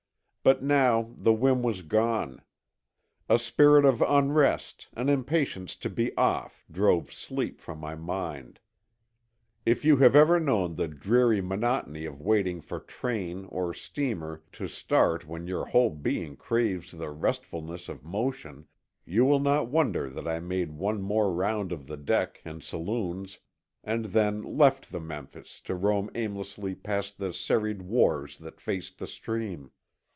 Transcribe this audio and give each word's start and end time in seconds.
But 0.43 0.63
now 0.63 1.13
the 1.19 1.33
whim 1.33 1.61
was 1.61 1.83
gone; 1.83 2.41
a 3.29 3.37
spirit 3.37 3.85
of 3.85 4.01
unrest, 4.01 4.87
an 4.95 5.07
impatience 5.07 5.75
to 5.75 5.87
be 5.87 6.17
off, 6.17 6.65
drove 6.71 7.11
sleep 7.13 7.59
from 7.59 7.77
my 7.77 7.93
mind. 7.93 8.59
If 9.67 9.85
you 9.85 9.97
have 9.97 10.15
ever 10.15 10.39
known 10.39 10.73
the 10.73 10.87
dreary 10.87 11.41
monotony 11.41 12.05
of 12.05 12.23
waiting 12.23 12.59
for 12.59 12.79
train 12.79 13.45
or 13.49 13.71
steamer 13.71 14.41
to 14.53 14.67
start 14.67 15.27
when 15.27 15.45
your 15.45 15.63
whole 15.67 15.91
being 15.91 16.35
craves 16.35 16.89
the 16.91 17.11
restfulness 17.11 17.87
of 17.87 18.03
motion 18.03 18.65
you 19.05 19.25
will 19.25 19.39
not 19.39 19.67
wonder 19.69 20.09
that 20.09 20.27
I 20.27 20.39
made 20.39 20.71
one 20.71 21.03
more 21.03 21.31
round 21.31 21.71
of 21.71 21.85
the 21.85 21.97
deck 21.97 22.41
and 22.43 22.63
saloons 22.63 23.37
and 23.83 24.05
then 24.05 24.41
left 24.41 24.91
the 24.91 24.99
Memphis 24.99 25.61
to 25.65 25.75
roam 25.75 26.09
aimlessly 26.15 26.73
past 26.73 27.19
the 27.19 27.31
serried 27.31 27.83
wharves 27.83 28.39
that 28.39 28.59
faced 28.59 28.97
the 28.97 29.05
stream. 29.05 29.69